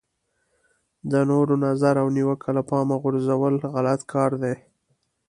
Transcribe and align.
د 1.11 1.13
نورو 1.29 1.55
نظر 1.65 1.95
او 2.01 2.07
نیوکه 2.15 2.49
له 2.57 2.61
پامه 2.69 2.95
غورځول 3.01 3.55
غلط 3.73 4.01
کار 4.13 4.31
دی. 4.43 4.55